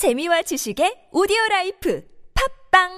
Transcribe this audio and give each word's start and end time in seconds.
재미와 0.00 0.40
지식의 0.40 1.12
오디오 1.12 1.36
라이프 1.50 2.00
팟빵 2.72 2.88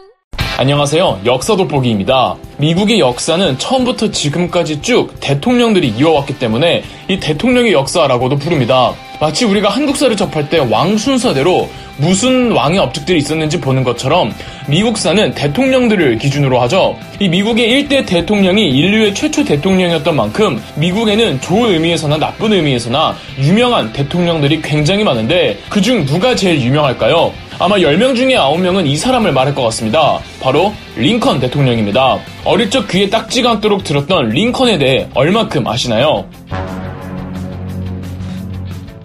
안녕하세요. 0.56 1.22
역사 1.24 1.56
돋보기입니다. 1.56 2.36
미국의 2.58 3.00
역사는 3.00 3.58
처음부터 3.58 4.12
지금까지 4.12 4.82
쭉 4.82 5.12
대통령들이 5.18 5.88
이어왔기 5.88 6.38
때문에 6.38 6.84
이 7.08 7.18
대통령의 7.18 7.72
역사라고도 7.72 8.36
부릅니다. 8.36 8.94
마치 9.20 9.44
우리가 9.44 9.68
한국사를 9.68 10.16
접할 10.16 10.48
때 10.48 10.60
왕 10.60 10.96
순서대로 10.96 11.68
무슨 11.98 12.52
왕의 12.52 12.78
업적들이 12.78 13.18
있었는지 13.18 13.60
보는 13.60 13.84
것처럼 13.84 14.32
미국사는 14.68 15.34
대통령들을 15.34 16.18
기준으로 16.18 16.60
하죠. 16.62 16.96
이 17.20 17.28
미국의 17.28 17.68
일대 17.70 18.04
대통령이 18.04 18.68
인류의 18.68 19.14
최초 19.14 19.44
대통령이었던 19.44 20.14
만큼 20.14 20.62
미국에는 20.76 21.40
좋은 21.40 21.72
의미에서나 21.72 22.18
나쁜 22.18 22.52
의미에서나 22.52 23.14
유명한 23.38 23.92
대통령들이 23.92 24.62
굉장히 24.62 25.04
많은데 25.04 25.58
그중 25.68 26.06
누가 26.06 26.34
제일 26.34 26.60
유명할까요? 26.60 27.32
아마 27.58 27.76
10명 27.76 28.16
중에 28.16 28.34
9명은 28.34 28.86
이 28.86 28.96
사람을 28.96 29.32
말할 29.32 29.54
것 29.54 29.62
같습니다. 29.62 30.18
바로 30.40 30.72
링컨 30.96 31.38
대통령입니다. 31.40 32.18
어릴 32.44 32.70
적 32.70 32.88
귀에 32.88 33.08
딱지가 33.08 33.50
않도록 33.52 33.84
들었던 33.84 34.30
링컨에 34.30 34.78
대해 34.78 35.06
얼마큼 35.14 35.66
아시나요? 35.66 36.26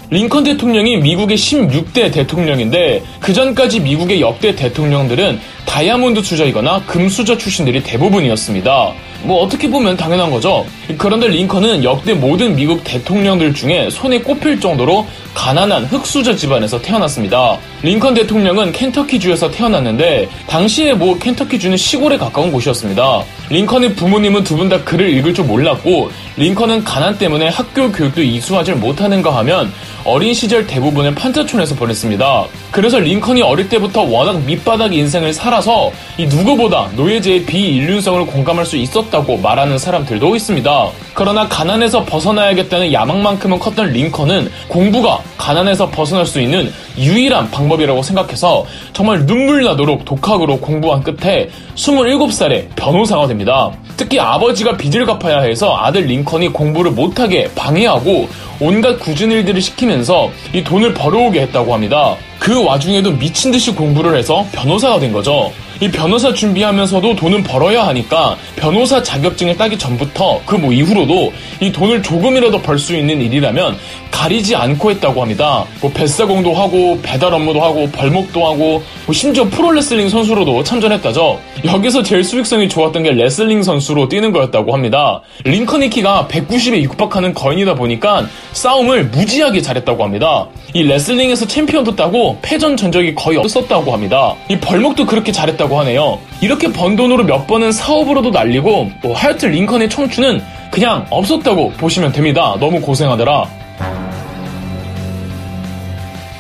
링컨 0.10 0.46
대통령이 0.46 0.98
미국의 0.98 1.36
16대 1.36 2.14
대통령인데 2.14 3.04
그 3.20 3.34
전까지 3.34 3.82
미국의 3.82 4.22
역대 4.22 4.56
대통령들은 4.56 5.38
다이아몬드 5.66 6.24
수저이거나 6.24 6.84
금수저 6.86 7.38
출신들이 7.38 7.84
대부분이었습니다. 7.84 8.94
뭐 9.24 9.44
어떻게 9.44 9.70
보면 9.70 9.98
당연한 9.98 10.32
거죠. 10.32 10.66
그런데 10.98 11.28
링컨은 11.28 11.84
역대 11.84 12.14
모든 12.14 12.56
미국 12.56 12.86
대통령들 12.86 13.54
중에 13.54 13.90
손에 13.90 14.20
꼽힐 14.20 14.62
정도로 14.62 15.06
가난한 15.42 15.86
흑수저 15.86 16.36
집안에서 16.36 16.82
태어났습니다. 16.82 17.60
링컨 17.84 18.16
대통령은 18.16 18.72
켄터키주에서 18.72 19.52
태어났는데 19.52 20.28
당시에 20.48 20.96
뭐 20.96 21.18
켄터키주는 21.20 21.78
시골에 21.78 22.18
가까운 22.18 22.52
곳이었습니다. 22.52 23.24
링컨의 23.50 23.94
부모님은 23.96 24.44
두 24.44 24.58
분 24.58 24.68
다 24.68 24.84
글을 24.84 25.10
읽을 25.18 25.36
줄 25.36 25.46
몰랐고 25.46 26.10
링컨은 26.38 26.84
가난 26.84 27.16
때문에 27.20 27.50
학교 27.50 27.92
교육도 27.92 28.24
이수하지 28.24 28.74
못하는가 28.74 29.36
하면 29.38 29.72
어린 30.04 30.34
시절 30.34 30.66
대부분을 30.66 31.14
판자촌에서 31.14 31.76
보냈습니다. 31.76 32.46
그래서 32.72 32.98
링컨이 32.98 33.42
어릴 33.44 33.70
때부터 33.70 34.02
워낙 34.02 34.42
밑바닥 34.44 34.94
인생을 34.94 35.34
살아서 35.34 35.92
이 36.18 36.26
누구보다 36.26 36.90
노예제의 36.96 37.46
비인륜성을 37.46 38.26
공감할 38.26 38.66
수 38.66 38.76
있었다고 38.76 39.38
말하는 39.38 39.78
사람들도 39.78 40.36
있습니다. 40.36 40.88
그러나 41.14 41.48
가난에서 41.48 42.06
벗어나야겠다는 42.06 42.92
야망만큼은 42.92 43.60
컸던 43.60 43.92
링컨은 43.92 44.50
공부가 44.68 45.22
가난에서 45.38 45.90
벗어날 45.90 46.26
수 46.26 46.40
있는 46.40 46.72
유일한 46.98 47.50
방법이라고 47.52 48.02
생각해서 48.02 48.66
정말 48.94 49.26
눈물 49.26 49.64
나도록 49.64 50.06
독학으로 50.06 50.60
공부한 50.60 51.04
끝에 51.04 51.50
27살에 51.76 52.68
변호사가 52.76 53.28
됩니다. 53.28 53.72
특히 53.96 54.20
아버지가 54.20 54.78
빚을 54.78 55.06
갚아야 55.06 55.42
해서 55.42 55.76
아들 55.78 56.04
링컨이 56.04 56.50
공부를 56.50 56.92
못하게 56.92 57.50
방해하고 57.56 58.28
온갖 58.60 59.00
굳은 59.00 59.32
일들을 59.32 59.62
시키면서 59.62 60.30
이 60.54 60.64
돈을 60.64 60.94
벌어오게 60.94 61.42
했다고 61.42 61.74
합니다. 61.74 62.16
그 62.40 62.64
와중에도 62.64 63.12
미친 63.12 63.52
듯이 63.52 63.74
공부를 63.74 64.16
해서 64.18 64.46
변호사가 64.52 65.00
된 65.00 65.12
거죠. 65.12 65.52
이 65.80 65.90
변호사 65.92 66.34
준비하면서도 66.34 67.16
돈은 67.16 67.44
벌어야 67.44 67.86
하니까 67.88 68.36
변호사 68.56 69.04
자격증을 69.04 69.58
따기 69.58 69.78
전부터 69.78 70.42
그 70.46 70.58
뭐 70.58 70.72
이후로도 70.74 71.32
이 71.62 71.72
돈을 71.72 72.02
조금이라도 72.02 72.62
벌 72.64 72.80
수 72.80 72.96
있는 72.96 73.22
일이라면 73.22 73.78
가리지 74.10 74.56
않고 74.56 74.90
했다고 74.92 75.22
합니다. 75.22 75.66
뭐 75.82 75.92
뱃사공도 75.92 76.54
하고 76.56 76.87
배달 77.02 77.34
업무도 77.34 77.62
하고 77.62 77.90
벌목도 77.92 78.46
하고 78.46 78.82
뭐 79.06 79.14
심지어 79.14 79.44
프로레슬링 79.46 80.10
선수로도 80.10 80.64
참전했다죠. 80.64 81.40
여기서 81.66 82.04
제일 82.04 82.24
수익성이 82.24 82.70
좋았던 82.70 83.04
게 83.04 83.12
레슬링 83.12 83.64
선수로 83.64 84.08
뛰는 84.08 84.32
거였다고 84.32 84.74
합니다. 84.74 85.22
링컨이 85.44 85.90
키가 85.90 86.28
190에 86.30 86.82
육박하는 86.84 87.34
거인이다 87.34 87.76
보니까 87.76 88.28
싸움을 88.54 89.06
무지하게 89.06 89.62
잘했다고 89.62 90.04
합니다. 90.04 90.48
이 90.74 90.84
레슬링에서 90.84 91.48
챔피언도 91.48 91.96
따고 91.96 92.38
패전 92.42 92.78
전적이 92.78 93.16
거의 93.16 93.38
없었다고 93.38 93.92
합니다. 93.92 94.36
이 94.50 94.58
벌목도 94.58 95.06
그렇게 95.06 95.32
잘했다고 95.32 95.80
하네요. 95.82 96.20
이렇게 96.42 96.72
번 96.72 96.96
돈으로 96.96 97.24
몇 97.24 97.48
번은 97.48 97.72
사업으로도 97.72 98.30
날리고 98.32 98.92
뭐 99.02 99.14
하여튼 99.14 99.52
링컨의 99.52 99.90
청춘은 99.90 100.42
그냥 100.72 101.06
없었다고 101.10 101.72
보시면 101.72 102.12
됩니다. 102.12 102.56
너무 102.60 102.80
고생하더라. 102.82 103.67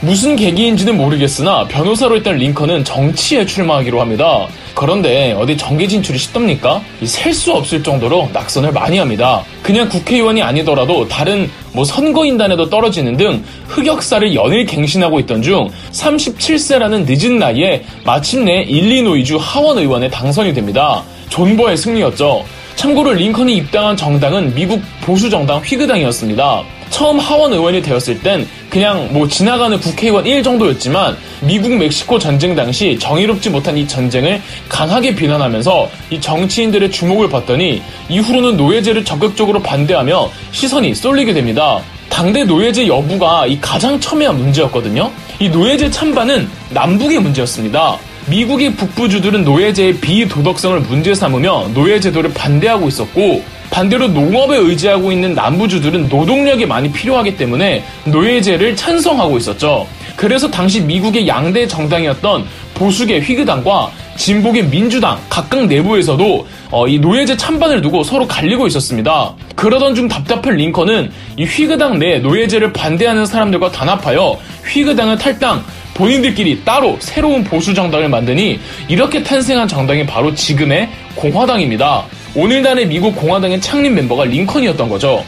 무슨 0.02 0.36
계기인지는 0.36 0.96
모르겠으나 0.96 1.68
변호사로 1.68 2.18
있던 2.18 2.38
링컨은 2.38 2.84
정치에 2.84 3.46
출마하기로 3.46 4.00
합니다. 4.00 4.48
그런데 4.76 5.32
어디 5.34 5.58
정계 5.58 5.88
진출이 5.88 6.20
쉽답니까? 6.20 6.82
셀 7.04 7.34
수 7.34 7.52
없을 7.54 7.82
정도로 7.82 8.30
낙선을 8.32 8.72
많이 8.72 9.00
합니다. 9.00 9.44
그냥 9.64 9.90
국회의원이 9.90 10.42
아니더라도 10.42 11.08
다른 11.08 11.50
뭐 11.74 11.84
선거인단에도 11.84 12.70
떨어지는 12.70 13.18
등 13.18 13.44
흑역사를 13.68 14.34
연일 14.36 14.66
갱신하고 14.66 15.20
있던 15.22 15.42
중 15.42 15.70
37세라는 15.92 17.06
늦은 17.08 17.40
나이에 17.40 17.84
마침내 18.06 18.62
일리노이주 18.64 19.38
하원 19.40 19.80
의원에 19.80 20.10
당선이 20.10 20.54
됩니다. 20.54 21.04
존버의 21.30 21.76
승리였죠. 21.76 22.46
참고로 22.76 23.14
링컨이 23.14 23.56
입당한 23.56 23.98
정당은 23.98 24.54
미국 24.54 24.80
보수 25.02 25.30
정당 25.30 25.60
휘그당이었습니다. 25.60 26.64
처음 26.92 27.20
하원 27.20 27.52
의원이 27.52 27.82
되었을 27.82 28.22
땐 28.22 28.48
그냥 28.70 29.10
뭐 29.12 29.28
지나가는 29.28 29.80
국회의원 29.80 30.26
1 30.26 30.44
정도였지만 30.44 31.18
미국 31.42 31.74
멕시코 31.74 32.20
전쟁 32.20 32.56
당시 32.56 32.98
정의롭지 33.00 33.50
못한 33.50 33.78
이 33.78 33.88
전쟁을 33.88 34.42
강하게 34.68 35.16
비난하면서 35.16 35.90
이 36.12 36.20
정치인들의 36.20 36.92
주목을 36.92 37.30
받더니 37.30 37.82
이후로는 38.10 38.58
노예제를 38.58 39.06
적극적으로 39.06 39.62
반대하며 39.62 40.30
시선이 40.52 40.94
쏠리게 40.96 41.34
됩니다. 41.34 41.80
당대 42.10 42.44
노예제 42.44 42.88
여부가 42.88 43.46
이 43.46 43.60
가장 43.62 44.00
첨예한 44.00 44.38
문제였거든요. 44.38 45.12
이 45.40 45.50
노예제 45.50 45.92
찬반은 45.92 46.50
남북의 46.72 47.20
문제였습니다. 47.20 47.98
미국의 48.28 48.76
북부주들은 48.76 49.46
노예제의 49.46 50.00
비도덕성을 50.00 50.82
문제 50.82 51.14
삼으며 51.14 51.70
노예제도를 51.74 52.34
반대하고 52.34 52.88
있었고 52.90 53.44
반대로 53.70 54.08
농업에 54.08 54.58
의지하고 54.58 55.12
있는 55.12 55.34
남부주들은 55.34 56.10
노동력이 56.10 56.66
많이 56.66 56.92
필요하기 56.92 57.38
때문에 57.38 57.84
노예제를 58.06 58.76
찬성하고 58.76 59.38
있었죠. 59.38 59.88
그래서 60.16 60.50
당시 60.50 60.82
미국의 60.82 61.28
양대 61.28 61.68
정당이었던 61.68 62.46
보수계 62.74 63.20
휘그당과 63.20 63.92
진보계 64.18 64.64
민주당 64.64 65.20
각각 65.30 65.68
내부에서도 65.68 66.48
어, 66.72 66.88
이 66.88 67.00
노예제 67.00 67.38
찬반을 67.38 67.82
두고 67.82 68.04
서로 68.04 68.28
갈리고 68.28 68.66
있었습니다. 68.68 69.36
그러던 69.56 69.96
중 69.96 70.08
답답한 70.08 70.56
링컨은 70.56 71.12
이 71.38 71.46
휘그당 71.46 72.00
내 72.00 72.20
노예제를 72.20 72.74
반대하는 72.74 73.26
사람들과 73.26 73.72
단합하여 73.72 74.38
휘그당을 74.66 75.18
탈당, 75.18 75.64
본인들끼리 75.94 76.64
따로 76.64 76.98
새로운 77.00 77.44
보수 77.44 77.74
정당을 77.74 78.10
만드니 78.10 78.60
이렇게 78.88 79.24
탄생한 79.24 79.68
정당이 79.68 80.06
바로 80.06 80.34
지금의 80.34 80.90
공화당입니다. 81.16 82.06
오늘날의 82.36 82.88
미국 82.88 83.16
공화당의 83.16 83.62
창립 83.62 83.94
멤버가 83.94 84.26
링컨이었던 84.26 84.90
거죠. 84.90 85.24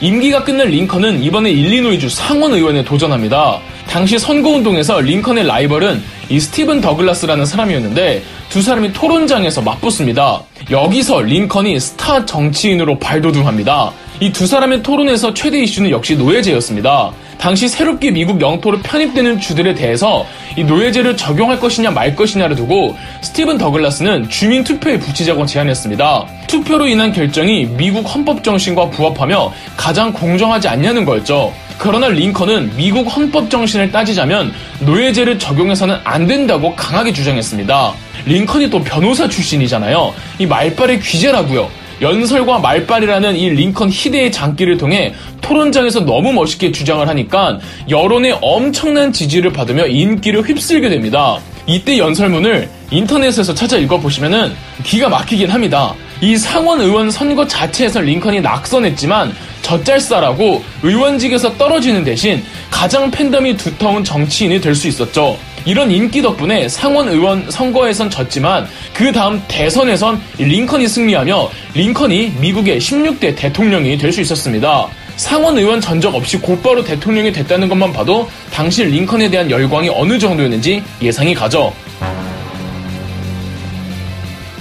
임기가 0.00 0.44
끝난 0.44 0.68
링컨은 0.68 1.22
이번에 1.22 1.50
일리노이주 1.50 2.08
상원 2.08 2.52
의원에 2.52 2.84
도전합니다. 2.84 3.58
당시 3.88 4.18
선거운동에서 4.18 5.00
링컨의 5.00 5.46
라이벌은 5.46 6.02
이 6.28 6.38
스티븐 6.38 6.80
더글라스라는 6.80 7.46
사람이었는데 7.46 8.22
두 8.48 8.62
사람이 8.62 8.92
토론장에서 8.92 9.62
맞붙습니다. 9.62 10.42
여기서 10.70 11.22
링컨이 11.22 11.80
스타 11.80 12.24
정치인으로 12.24 12.98
발돋움합니다. 12.98 13.92
이 14.20 14.32
두 14.32 14.48
사람의 14.48 14.82
토론에서 14.82 15.32
최대 15.32 15.60
이슈는 15.60 15.90
역시 15.90 16.16
노예제였습니다. 16.16 17.12
당시 17.38 17.68
새롭게 17.68 18.10
미국 18.10 18.40
영토로 18.40 18.80
편입되는 18.80 19.38
주들에 19.38 19.74
대해서 19.74 20.26
이 20.56 20.64
노예제를 20.64 21.16
적용할 21.16 21.60
것이냐 21.60 21.92
말 21.92 22.16
것이냐를 22.16 22.56
두고 22.56 22.96
스티븐 23.20 23.58
더글라스는 23.58 24.28
주민 24.28 24.64
투표에 24.64 24.98
붙이자고 24.98 25.46
제안했습니다. 25.46 26.26
투표로 26.48 26.88
인한 26.88 27.12
결정이 27.12 27.66
미국 27.76 28.12
헌법 28.12 28.42
정신과 28.42 28.90
부합하며 28.90 29.52
가장 29.76 30.12
공정하지 30.12 30.66
않냐는 30.66 31.04
거였죠. 31.04 31.52
그러나 31.78 32.08
링컨은 32.08 32.72
미국 32.76 33.04
헌법 33.04 33.48
정신을 33.48 33.92
따지자면 33.92 34.52
노예제를 34.80 35.38
적용해서는 35.38 35.96
안 36.02 36.26
된다고 36.26 36.74
강하게 36.74 37.12
주장했습니다. 37.12 37.92
링컨이 38.26 38.68
또 38.68 38.82
변호사 38.82 39.28
출신이잖아요. 39.28 40.12
이 40.40 40.46
말빨의 40.46 40.98
귀재라고요. 41.00 41.70
연설과 42.00 42.58
말빨이라는 42.60 43.36
이 43.36 43.50
링컨 43.50 43.90
희대의 43.90 44.30
장기를 44.30 44.78
통해 44.78 45.12
토론장에서 45.40 46.00
너무 46.00 46.32
멋있게 46.32 46.70
주장을 46.72 47.06
하니까 47.08 47.58
여론의 47.88 48.38
엄청난 48.40 49.12
지지를 49.12 49.52
받으며 49.52 49.86
인기를 49.86 50.42
휩쓸게 50.42 50.88
됩니다. 50.88 51.38
이때 51.66 51.98
연설문을 51.98 52.68
인터넷에서 52.90 53.52
찾아 53.52 53.76
읽어보시면은 53.76 54.52
기가 54.84 55.08
막히긴 55.08 55.50
합니다. 55.50 55.94
이 56.20 56.36
상원 56.36 56.80
의원 56.80 57.10
선거 57.10 57.46
자체에서 57.46 58.00
링컨이 58.00 58.40
낙선했지만 58.40 59.34
젖잘싸라고 59.62 60.62
의원직에서 60.82 61.56
떨어지는 61.58 62.04
대신 62.04 62.42
가장 62.70 63.10
팬덤이 63.10 63.56
두터운 63.56 64.02
정치인이 64.04 64.60
될 64.60 64.74
수 64.74 64.88
있었죠. 64.88 65.36
이런 65.68 65.90
인기 65.90 66.22
덕분에 66.22 66.66
상원 66.66 67.10
의원 67.10 67.50
선거에선 67.50 68.08
졌지만 68.08 68.66
그 68.94 69.12
다음 69.12 69.42
대선에선 69.48 70.18
링컨이 70.38 70.88
승리하며 70.88 71.50
링컨이 71.74 72.36
미국의 72.40 72.78
16대 72.80 73.36
대통령이 73.36 73.98
될 73.98 74.08
수 74.08 74.22
있었습니다. 74.22 74.88
상원 75.16 75.58
의원 75.58 75.78
전적 75.78 76.14
없이 76.14 76.38
곧바로 76.38 76.82
대통령이 76.82 77.30
됐다는 77.32 77.68
것만 77.68 77.92
봐도 77.92 78.26
당시 78.50 78.82
링컨에 78.84 79.28
대한 79.28 79.50
열광이 79.50 79.90
어느 79.90 80.18
정도였는지 80.18 80.82
예상이 81.02 81.34
가죠. 81.34 81.70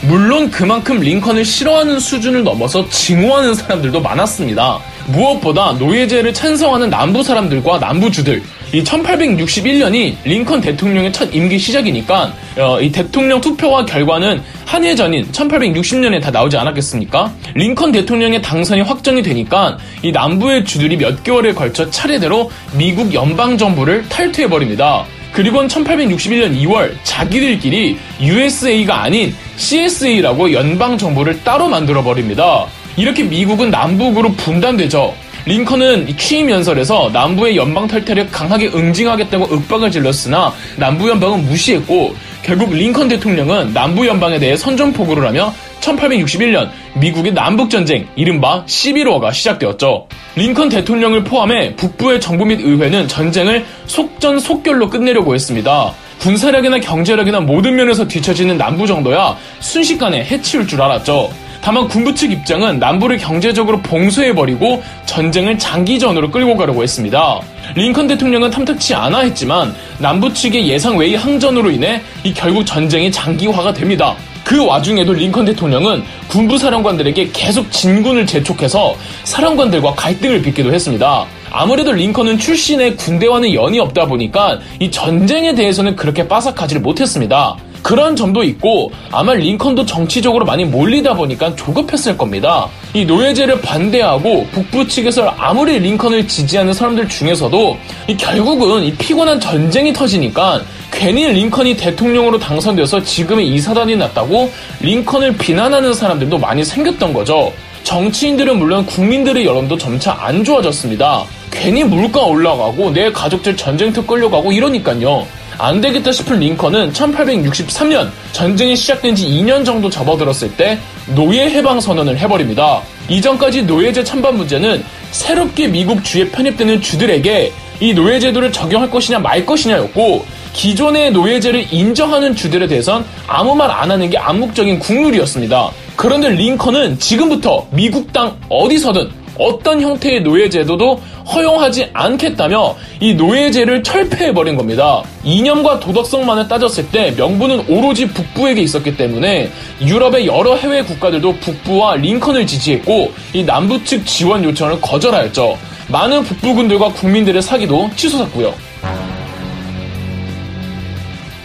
물론 0.02 0.52
그만큼 0.52 1.00
링컨을 1.00 1.46
싫어하는 1.46 2.02
수준을 2.02 2.44
넘어서 2.44 2.88
증오하는 2.90 3.54
사람들도 3.54 4.02
많았습니다. 4.02 4.80
무엇보다 5.08 5.74
노예제를 5.74 6.34
찬성하는 6.34 6.90
남부 6.90 7.24
사람들과 7.24 7.80
남부 7.80 8.12
주들, 8.12 8.42
이 8.74 8.84
1861년이 8.84 10.16
링컨 10.26 10.62
대통령의 10.62 11.14
첫 11.14 11.34
임기 11.34 11.58
시작이니까 11.58 12.34
어, 12.58 12.82
이 12.82 12.92
대통령 12.92 13.40
투표와 13.40 13.86
결과는 13.86 14.42
한 14.66 14.84
해 14.84 14.96
전인 14.96 15.26
1860년에 15.32 16.22
다 16.22 16.30
나오지 16.32 16.58
않았겠습니까? 16.58 17.34
링컨 17.56 17.92
대통령의 17.94 18.42
당선이 18.42 18.82
확정이 18.82 19.22
되니까 19.22 19.78
이 20.02 20.12
남부의 20.12 20.66
주들이 20.66 20.98
몇 20.98 21.24
개월에 21.24 21.54
걸쳐 21.54 21.90
차례대로 21.90 22.52
미국 22.74 23.14
연방 23.14 23.58
정부를 23.58 24.08
탈퇴해 24.10 24.50
버립니다. 24.50 25.06
그리고는 25.32 25.68
1861년 25.68 26.58
2월 26.64 26.94
자기들끼리 27.04 27.98
USA가 28.22 29.04
아닌 29.04 29.34
CSA라고 29.58 30.52
연방 30.52 30.98
정부를 30.98 31.44
따로 31.44 31.68
만들어 31.68 32.04
버립니다. 32.04 32.66
이렇게 32.98 33.24
미국은 33.24 33.70
남북으로 33.70 34.34
분단되죠. 34.34 35.14
링컨은 35.46 36.18
취임 36.18 36.50
연설에서 36.50 37.10
남부의 37.14 37.56
연방 37.56 37.88
탈퇴를 37.88 38.30
강하게 38.32 38.68
응징하겠다고 38.68 39.48
윽박을 39.50 39.92
질렀으나 39.92 40.52
남부 40.76 41.08
연방은 41.08 41.46
무시했고 41.46 42.16
결국 42.44 42.74
링컨 42.74 43.08
대통령은 43.08 43.72
남부 43.74 44.06
연방에 44.06 44.40
대해 44.40 44.58
선전포고를 44.58 45.26
하며 45.26 45.54
1861년 45.80 46.70
미국의 46.96 47.34
남북전쟁 47.34 48.08
이른바 48.16 48.66
11호가 48.66 49.34
시작되었죠. 49.34 50.08
링컨 50.36 50.68
대통령을 50.68 51.24
포함해 51.24 51.76
북부의 51.76 52.20
정부 52.20 52.46
및 52.46 52.60
의회는 52.60 53.08
전쟁을 53.08 53.64
속전속결로 53.86 54.90
끝내려고 54.90 55.34
했습니다. 55.34 55.94
군사력이나 56.20 56.80
경제력이나 56.80 57.40
모든 57.40 57.76
면에서 57.76 58.08
뒤처지는 58.08 58.58
남부 58.58 58.86
정도야 58.86 59.38
순식간에 59.60 60.26
해치울 60.26 60.68
줄 60.68 60.82
알았죠. 60.82 61.30
다만 61.62 61.88
군부 61.88 62.14
측 62.14 62.32
입장은 62.32 62.80
남부를 62.80 63.18
경제적으로 63.18 63.80
봉쇄해버리고 63.82 64.82
전쟁을 65.06 65.58
장기전으로 65.58 66.32
끌고 66.32 66.56
가려고 66.56 66.84
했습니다. 66.84 67.40
링컨 67.76 68.08
대통령은 68.08 68.50
탐탁치 68.50 68.94
않아 68.94 69.20
했지만 69.20 69.76
남부 70.00 70.34
측의 70.34 70.68
예상 70.68 70.98
외의 70.98 71.16
항전으로 71.16 71.72
인해 71.72 72.02
이 72.24 72.34
결국 72.34 72.66
전쟁이 72.66 73.12
장기화가 73.12 73.74
됩니다. 73.74 74.16
그 74.48 74.66
와중에도 74.66 75.12
링컨 75.12 75.44
대통령은 75.44 76.04
군부 76.30 76.58
사령관들에게 76.58 77.32
계속 77.34 77.70
진군을 77.70 78.26
재촉해서 78.26 78.96
사령관들과 79.26 79.94
갈등을 79.96 80.42
빚기도 80.42 80.74
했습니다. 80.74 81.26
아무래도 81.52 81.92
링컨은 81.92 82.38
출신의 82.38 82.96
군대와는 82.96 83.54
연이 83.54 83.78
없다 83.80 84.06
보니까 84.06 84.60
이 84.80 84.90
전쟁에 84.90 85.54
대해서는 85.54 85.98
그렇게 85.98 86.26
빠삭하지를 86.30 86.82
못했습니다. 86.82 87.58
그런 87.88 88.18
점도 88.18 88.44
있고 88.44 88.92
아마 89.12 89.34
링컨도 89.34 89.86
정치적으로 89.86 90.44
많이 90.44 90.66
몰리다 90.66 91.14
보니까 91.14 91.56
조급했을 91.56 92.18
겁니다. 92.18 92.68
이 92.94 93.06
노예제를 93.06 93.62
반대하고 93.62 94.46
북부 94.52 94.86
측에서 94.86 95.34
아무리 95.38 95.80
링컨을 95.80 96.28
지지하는 96.28 96.74
사람들 96.74 97.08
중에서도 97.08 97.78
이 98.10 98.18
결국은 98.18 98.84
이 98.84 98.92
피곤한 98.92 99.40
전쟁이 99.40 99.94
터지니까 99.94 100.64
괜히 100.92 101.28
링컨이 101.28 101.78
대통령으로 101.78 102.38
당선돼서 102.38 103.04
지금의 103.04 103.48
이 103.48 103.58
사단이 103.58 103.96
났다고 103.96 104.52
링컨을 104.82 105.38
비난하는 105.38 105.94
사람들도 105.94 106.40
많이 106.40 106.66
생겼던 106.66 107.14
거죠. 107.14 107.54
정치인들은 107.84 108.60
물론 108.60 108.86
국민들의 108.86 109.46
여론도 109.46 109.78
점차 109.78 110.12
안 110.20 110.44
좋아졌습니다. 110.44 111.24
괜히 111.52 111.86
물가 111.86 112.20
올라가고 112.24 112.92
내 112.92 113.14
가족들 113.14 113.56
전쟁터 113.56 114.06
끌려가고 114.06 114.52
이러니까요. 114.52 115.26
안 115.58 115.82
되겠다 115.82 116.12
싶은 116.12 116.40
링컨은 116.40 116.94
1863년 116.94 118.10
전쟁이 118.32 118.76
시작된 118.76 119.16
지 119.16 119.28
2년 119.28 119.66
정도 119.66 119.90
접어들었을 119.90 120.56
때 120.56 120.78
노예 121.16 121.50
해방 121.50 121.80
선언을 121.80 122.18
해버립니다. 122.18 122.82
이전까지 123.10 123.64
노예제 123.64 124.04
찬반 124.04 124.38
문제는 124.38 124.84
새롭게 125.12 125.68
미국 125.68 126.04
주에 126.04 126.30
편입되는 126.30 126.82
주들에게 126.82 127.52
이 127.80 127.94
노예제도를 127.94 128.52
적용할 128.52 128.90
것이냐 128.90 129.20
말 129.20 129.46
것이냐였고 129.46 130.26
기존의 130.54 131.12
노예제를 131.12 131.68
인정하는 131.72 132.36
주들에 132.36 132.68
대해선 132.68 133.06
아무 133.28 133.56
말 133.56 133.70
안 133.70 133.92
하는 133.92 134.10
게 134.10 134.18
암묵적인 134.18 134.80
국룰이었습니다. 134.80 135.72
그런데 135.96 136.30
링컨은 136.30 137.00
지금부터 137.00 137.68
미국 137.72 138.12
땅 138.12 138.36
어디서든 138.50 139.10
어떤 139.40 139.80
형태의 139.82 140.22
노예제도도 140.22 141.00
허용하지 141.34 141.90
않겠다며 141.94 142.76
이 143.00 143.14
노예제를 143.14 143.84
철폐해버린 143.84 144.56
겁니다. 144.56 145.04
이념과 145.24 145.80
도덕성만을 145.80 146.48
따졌을 146.48 146.90
때 146.90 147.14
명분은 147.18 147.66
오로지 147.68 148.08
북부에게 148.08 148.62
있었기 148.62 148.96
때문에 148.98 149.52
유럽의 149.82 150.26
여러 150.26 150.56
해외 150.56 150.82
국가들도 150.84 151.40
북부와 151.40 151.96
링컨을 151.96 152.48
지지했고 152.48 153.12
이 153.34 153.44
남부 153.44 153.84
측 153.84 154.06
지원 154.06 154.44
요청을 154.44 154.82
거절하였죠. 154.82 155.58
많은 155.90 156.24
북부군들과 156.24 156.90
국민들의 156.90 157.42
사기도 157.42 157.90
치솟았고요. 157.96 158.54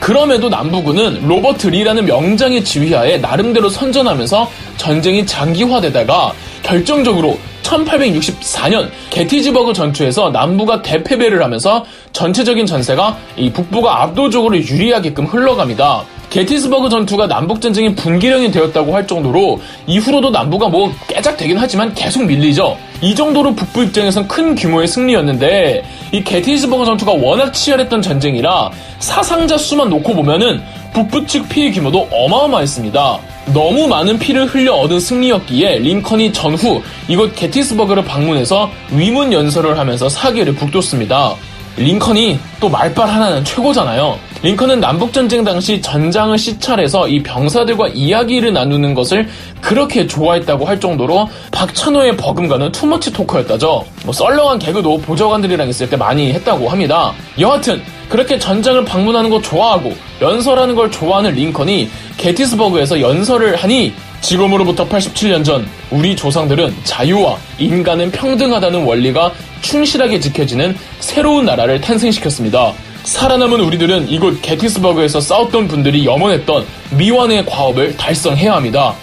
그럼에도 0.00 0.48
남부군은 0.48 1.28
로버트 1.28 1.68
리라는 1.68 2.06
명장의 2.06 2.64
지휘하에 2.64 3.18
나름대로 3.18 3.68
선전하면서 3.68 4.50
전쟁이 4.76 5.24
장기화되다가 5.24 6.32
결정적으로 6.64 7.38
1864년 7.72 8.90
게티즈버그 9.10 9.72
전투에서 9.72 10.30
남부가 10.30 10.82
대패배를 10.82 11.42
하면서 11.42 11.84
전체적인 12.12 12.66
전세가 12.66 13.16
이 13.36 13.50
북부가 13.50 14.02
압도적으로 14.02 14.56
유리하게끔 14.56 15.26
흘러갑니다. 15.26 16.04
게티스버그 16.32 16.88
전투가 16.88 17.26
남북 17.26 17.60
전쟁의 17.60 17.94
분기령이 17.94 18.50
되었다고 18.50 18.94
할 18.94 19.06
정도로 19.06 19.60
이후로도 19.86 20.30
남부가 20.30 20.66
뭐 20.66 20.90
깨작되긴 21.06 21.58
하지만 21.58 21.92
계속 21.92 22.24
밀리죠. 22.24 22.78
이 23.02 23.14
정도로 23.14 23.54
북부 23.54 23.84
입장에선 23.84 24.26
큰 24.28 24.54
규모의 24.54 24.88
승리였는데 24.88 25.84
이 26.12 26.24
게티스버그 26.24 26.86
전투가 26.86 27.12
워낙 27.12 27.52
치열했던 27.52 28.00
전쟁이라 28.00 28.70
사상자 28.98 29.58
수만 29.58 29.90
놓고 29.90 30.14
보면은 30.14 30.62
북부 30.94 31.26
측 31.26 31.46
피해 31.50 31.70
규모도 31.70 32.08
어마어마했습니다. 32.10 33.18
너무 33.52 33.86
많은 33.86 34.18
피를 34.18 34.46
흘려 34.46 34.72
얻은 34.72 35.00
승리였기에 35.00 35.80
링컨이 35.80 36.32
전후 36.32 36.80
이곳 37.08 37.36
게티스버그를 37.36 38.06
방문해서 38.06 38.70
위문 38.90 39.34
연설을 39.34 39.78
하면서 39.78 40.08
사기를 40.08 40.54
북돋습니다. 40.54 41.34
링컨이 41.76 42.38
또 42.58 42.70
말빨 42.70 43.06
하나는 43.06 43.44
최고잖아요. 43.44 44.31
링컨은 44.42 44.80
남북전쟁 44.80 45.44
당시 45.44 45.80
전장을 45.80 46.36
시찰해서 46.36 47.06
이 47.06 47.22
병사들과 47.22 47.88
이야기를 47.88 48.52
나누는 48.52 48.92
것을 48.92 49.28
그렇게 49.60 50.04
좋아했다고 50.08 50.64
할 50.64 50.80
정도로 50.80 51.28
박찬호의 51.52 52.16
버금가는 52.16 52.72
투머치 52.72 53.12
토커였다죠. 53.12 53.84
뭐 54.04 54.12
썰렁한 54.12 54.58
개그도 54.58 54.98
보좌관들이랑 55.02 55.68
있을 55.68 55.88
때 55.88 55.96
많이 55.96 56.32
했다고 56.32 56.68
합니다. 56.68 57.12
여하튼 57.38 57.80
그렇게 58.08 58.36
전장을 58.36 58.84
방문하는 58.84 59.30
거 59.30 59.40
좋아하고 59.40 59.94
연설하는 60.20 60.74
걸 60.74 60.90
좋아하는 60.90 61.34
링컨이 61.34 61.88
게티스버그에서 62.16 63.00
연설을 63.00 63.54
하니 63.54 63.92
지금으로부터 64.22 64.88
87년 64.88 65.44
전 65.44 65.68
우리 65.92 66.16
조상들은 66.16 66.74
자유와 66.82 67.36
인간은 67.58 68.10
평등하다는 68.10 68.84
원리가 68.84 69.32
충실하게 69.60 70.18
지켜지는 70.18 70.76
새로운 70.98 71.44
나라를 71.44 71.80
탄생시켰습니다. 71.80 72.72
살아남은 73.04 73.60
우리들은 73.60 74.08
이곳 74.08 74.40
게티스버그에서 74.42 75.20
싸웠던 75.20 75.68
분들이 75.68 76.04
염원했던 76.06 76.64
미완의 76.96 77.46
과업을 77.46 77.96
달성해야 77.96 78.54
합니다. 78.54 78.94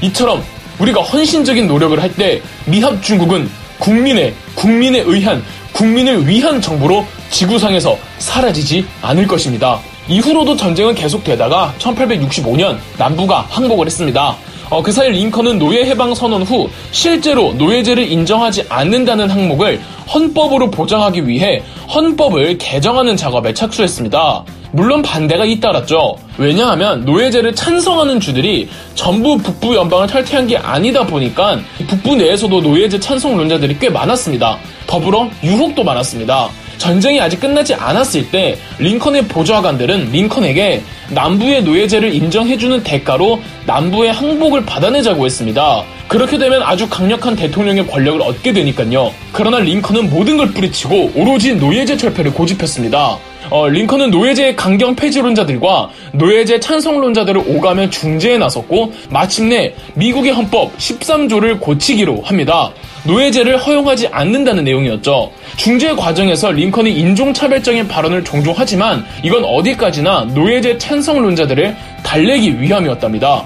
이처럼 0.00 0.42
우리가 0.78 1.02
헌신적인 1.02 1.66
노력을 1.68 2.00
할 2.00 2.12
때 2.14 2.40
미합 2.66 3.02
중국은 3.02 3.48
국민의 3.78 4.34
국민에 4.54 5.00
의한 5.00 5.42
국민을 5.72 6.26
위한 6.26 6.60
정부로 6.60 7.06
지구상에서 7.30 7.96
사라지지 8.18 8.84
않을 9.02 9.26
것입니다. 9.26 9.80
이후로도 10.08 10.56
전쟁은 10.56 10.94
계속되다가 10.94 11.74
1865년 11.78 12.78
남부가 12.98 13.46
항복을 13.48 13.86
했습니다. 13.86 14.36
어, 14.72 14.82
그 14.82 14.90
사이 14.90 15.10
링컨은 15.10 15.58
노예 15.58 15.84
해방 15.84 16.14
선언 16.14 16.44
후 16.44 16.66
실제로 16.92 17.52
노예제를 17.52 18.10
인정하지 18.10 18.64
않는다는 18.70 19.28
항목을 19.28 19.78
헌법으로 20.14 20.70
보장하기 20.70 21.28
위해 21.28 21.62
헌법을 21.94 22.56
개정하는 22.56 23.14
작업에 23.14 23.52
착수했습니다. 23.52 24.44
물론 24.72 25.02
반대가 25.02 25.44
잇따랐죠. 25.44 26.16
왜냐하면 26.38 27.04
노예제를 27.04 27.54
찬성하는 27.54 28.18
주들이 28.18 28.70
전부 28.94 29.36
북부 29.36 29.76
연방을 29.76 30.06
탈퇴한 30.06 30.46
게 30.46 30.56
아니다 30.56 31.04
보니까 31.06 31.58
북부 31.86 32.16
내에서도 32.16 32.62
노예제 32.62 32.98
찬성론자들이 32.98 33.78
꽤 33.78 33.90
많았습니다. 33.90 34.56
더불어 34.86 35.28
유혹도 35.44 35.84
많았습니다. 35.84 36.48
전쟁이 36.78 37.20
아직 37.20 37.40
끝나지 37.40 37.74
않았을 37.74 38.30
때 38.30 38.58
링컨의 38.78 39.26
보좌관들은 39.28 40.10
링컨에게 40.12 40.82
남부의 41.10 41.62
노예제를 41.62 42.14
인정해주는 42.14 42.82
대가로 42.82 43.40
남부의 43.66 44.12
항복을 44.12 44.64
받아내자고 44.64 45.26
했습니다. 45.26 45.84
그렇게 46.08 46.38
되면 46.38 46.62
아주 46.62 46.88
강력한 46.88 47.36
대통령의 47.36 47.86
권력을 47.86 48.20
얻게 48.22 48.52
되니까요. 48.52 49.12
그러나 49.32 49.58
링컨은 49.58 50.10
모든 50.10 50.36
걸 50.36 50.52
뿌리치고 50.52 51.12
오로지 51.14 51.54
노예제 51.54 51.96
철폐를 51.96 52.32
고집했습니다. 52.32 53.31
어, 53.52 53.68
링컨은 53.68 54.10
노예제 54.10 54.54
강경 54.54 54.96
폐지론자들과 54.96 55.90
노예제 56.12 56.58
찬성론자들을 56.58 57.42
오가며 57.48 57.90
중재에 57.90 58.38
나섰고 58.38 58.94
마침내 59.10 59.74
미국의 59.92 60.32
헌법 60.32 60.74
13조를 60.78 61.60
고치기로 61.60 62.22
합니다. 62.22 62.70
노예제를 63.04 63.58
허용하지 63.58 64.08
않는다는 64.08 64.64
내용이었죠. 64.64 65.30
중재 65.56 65.94
과정에서 65.94 66.50
링컨이 66.50 66.92
인종차별적인 66.92 67.88
발언을 67.88 68.24
종종 68.24 68.54
하지만 68.56 69.04
이건 69.22 69.44
어디까지나 69.44 70.28
노예제 70.32 70.78
찬성론자들을 70.78 71.76
달래기 72.02 72.58
위함이었답니다. 72.58 73.44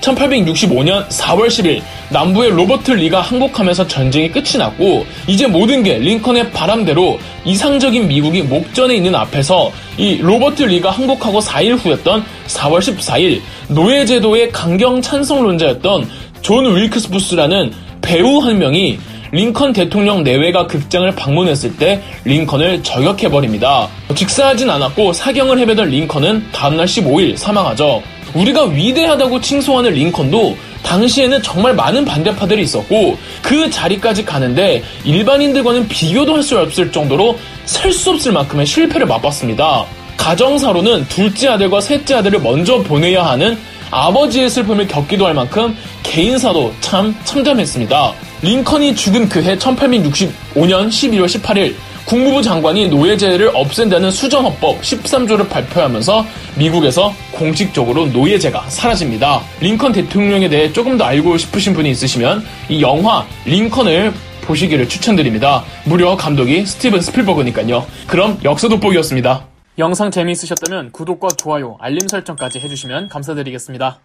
1865년 0.00 1.06
4월 1.06 1.46
10일 1.46 1.82
남부의 2.12 2.50
로버트 2.50 2.92
리가 2.92 3.20
항복하면서 3.20 3.88
전쟁이 3.88 4.30
끝이 4.30 4.58
났고 4.58 5.06
이제 5.26 5.46
모든 5.46 5.82
게 5.82 5.98
링컨의 5.98 6.52
바람대로 6.52 7.18
이상적인 7.44 8.06
미국이 8.08 8.42
목전에 8.42 8.94
있는 8.94 9.14
앞에서 9.14 9.72
이 9.96 10.18
로버트 10.18 10.64
리가 10.64 10.90
항복하고 10.90 11.40
4일 11.40 11.78
후였던 11.78 12.24
4월 12.46 12.78
14일 12.78 13.40
노예제도의 13.68 14.52
강경 14.52 15.02
찬성론자였던 15.02 16.08
존 16.42 16.76
윌크스부스라는 16.76 17.72
배우 18.02 18.38
한 18.38 18.58
명이 18.58 18.98
링컨 19.32 19.72
대통령 19.72 20.22
내외가 20.22 20.66
극장을 20.66 21.10
방문했을 21.12 21.78
때 21.78 22.02
링컨을 22.24 22.82
저격해버립니다. 22.82 23.88
즉사하진 24.14 24.68
않았고 24.68 25.14
사경을 25.14 25.58
헤매던 25.58 25.88
링컨은 25.88 26.52
다음날 26.52 26.84
15일 26.84 27.38
사망하죠. 27.38 28.02
우리가 28.34 28.64
위대하다고 28.64 29.40
칭송하는 29.40 29.92
링컨도 29.92 30.56
당시에는 30.82 31.42
정말 31.42 31.74
많은 31.74 32.04
반대파들이 32.04 32.62
있었고 32.62 33.16
그 33.42 33.70
자리까지 33.70 34.24
가는데 34.24 34.82
일반인들과는 35.04 35.88
비교도 35.88 36.34
할 36.34 36.42
수 36.42 36.58
없을 36.58 36.90
정도로 36.90 37.38
셀 37.66 37.92
수 37.92 38.10
없을 38.10 38.32
만큼의 38.32 38.66
실패를 38.66 39.06
맛봤습니다. 39.06 39.84
가정사로는 40.16 41.06
둘째 41.08 41.48
아들과 41.48 41.80
셋째 41.80 42.14
아들을 42.14 42.40
먼저 42.40 42.78
보내야 42.82 43.24
하는 43.26 43.56
아버지의 43.90 44.48
슬픔을 44.50 44.88
겪기도 44.88 45.26
할 45.26 45.34
만큼 45.34 45.76
개인사도 46.02 46.72
참 46.80 47.14
참담했습니다. 47.24 48.12
링컨이 48.42 48.96
죽은 48.96 49.28
그 49.28 49.40
해 49.40 49.56
1865년 49.56 50.88
11월 50.88 51.26
18일 51.26 51.74
국무부 52.04 52.42
장관이 52.42 52.88
노예제를 52.88 53.52
없앤다는 53.54 54.10
수정헌법 54.10 54.80
13조를 54.82 55.48
발표하면서 55.48 56.26
미국에서 56.56 57.14
공식적으로 57.32 58.06
노예제가 58.06 58.68
사라집니다. 58.68 59.40
링컨 59.60 59.92
대통령에 59.92 60.48
대해 60.48 60.72
조금 60.72 60.98
더 60.98 61.04
알고 61.04 61.38
싶으신 61.38 61.72
분이 61.74 61.90
있으시면 61.90 62.44
이 62.68 62.82
영화 62.82 63.24
링컨을 63.46 64.12
보시기를 64.42 64.88
추천드립니다. 64.88 65.64
무려 65.84 66.16
감독이 66.16 66.66
스티븐 66.66 67.00
스필버그니까요. 67.00 67.86
그럼 68.06 68.38
역사 68.44 68.68
돋보기였습니다. 68.68 69.46
영상 69.78 70.10
재미있으셨다면 70.10 70.92
구독과 70.92 71.28
좋아요, 71.38 71.78
알림 71.80 72.06
설정까지 72.06 72.58
해주시면 72.58 73.08
감사드리겠습니다. 73.08 74.00